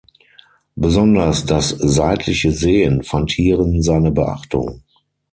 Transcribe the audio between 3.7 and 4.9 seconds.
seine Beachtung.